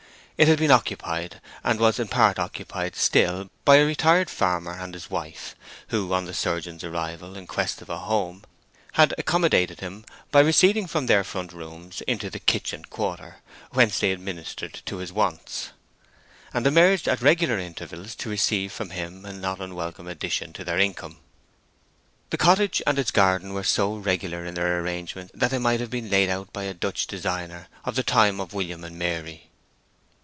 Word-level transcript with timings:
It 0.39 0.47
had 0.47 0.57
been 0.57 0.71
occupied, 0.71 1.39
and 1.63 1.79
was 1.79 1.99
in 1.99 2.07
part 2.07 2.39
occupied 2.39 2.95
still, 2.95 3.51
by 3.63 3.75
a 3.75 3.85
retired 3.85 4.27
farmer 4.27 4.71
and 4.71 4.95
his 4.95 5.07
wife, 5.07 5.55
who, 5.89 6.13
on 6.13 6.25
the 6.25 6.33
surgeon's 6.33 6.83
arrival 6.83 7.37
in 7.37 7.45
quest 7.45 7.79
of 7.79 7.91
a 7.91 7.99
home, 7.99 8.43
had 8.93 9.13
accommodated 9.19 9.81
him 9.81 10.03
by 10.31 10.39
receding 10.39 10.87
from 10.87 11.05
their 11.05 11.23
front 11.23 11.53
rooms 11.53 12.01
into 12.07 12.31
the 12.31 12.39
kitchen 12.39 12.83
quarter, 12.85 13.35
whence 13.73 13.99
they 13.99 14.11
administered 14.11 14.73
to 14.87 14.97
his 14.97 15.13
wants, 15.13 15.73
and 16.55 16.65
emerged 16.65 17.07
at 17.07 17.21
regular 17.21 17.59
intervals 17.59 18.15
to 18.15 18.27
receive 18.27 18.71
from 18.71 18.89
him 18.89 19.25
a 19.25 19.33
not 19.33 19.61
unwelcome 19.61 20.07
addition 20.07 20.53
to 20.53 20.63
their 20.63 20.79
income. 20.79 21.17
The 22.31 22.37
cottage 22.37 22.81
and 22.87 22.97
its 22.97 23.11
garden 23.11 23.53
were 23.53 23.63
so 23.63 23.95
regular 23.95 24.43
in 24.47 24.55
their 24.55 24.79
arrangement 24.79 25.29
that 25.35 25.51
they 25.51 25.59
might 25.59 25.81
have 25.81 25.91
been 25.91 26.09
laid 26.09 26.29
out 26.29 26.51
by 26.51 26.63
a 26.63 26.73
Dutch 26.73 27.05
designer 27.05 27.67
of 27.85 27.93
the 27.95 28.01
time 28.01 28.39
of 28.39 28.55
William 28.55 28.83
and 28.83 28.97
Mary. 28.97 29.45